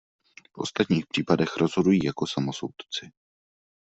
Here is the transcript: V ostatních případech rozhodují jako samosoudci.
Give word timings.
V 0.53 0.57
ostatních 0.57 1.07
případech 1.07 1.57
rozhodují 1.57 1.99
jako 2.03 2.27
samosoudci. 2.27 3.11